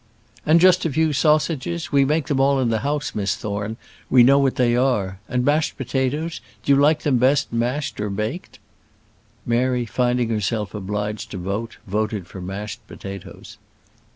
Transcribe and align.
"And 0.47 0.59
just 0.59 0.83
a 0.83 0.91
few 0.91 1.13
sausages. 1.13 1.91
We 1.91 2.05
make 2.05 2.25
them 2.25 2.39
all 2.39 2.59
in 2.59 2.69
the 2.69 2.79
house, 2.79 3.13
Miss 3.13 3.35
Thorne; 3.35 3.77
we 4.09 4.23
know 4.23 4.39
what 4.39 4.55
they 4.55 4.75
are. 4.75 5.19
And 5.29 5.45
mashed 5.45 5.77
potatoes 5.77 6.41
do 6.63 6.71
you 6.73 6.79
like 6.79 7.03
them 7.03 7.19
best 7.19 7.53
mashed 7.53 7.99
or 8.01 8.09
baked?" 8.09 8.57
Mary 9.45 9.85
finding 9.85 10.29
herself 10.29 10.73
obliged 10.73 11.29
to 11.29 11.37
vote, 11.37 11.77
voted 11.85 12.25
for 12.25 12.41
mashed 12.41 12.79
potatoes. 12.87 13.59